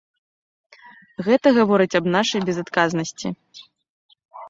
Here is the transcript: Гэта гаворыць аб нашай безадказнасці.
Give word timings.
Гэта 1.27 1.47
гаворыць 1.59 1.89
аб 2.01 2.05
нашай 2.17 2.41
безадказнасці. 2.51 3.27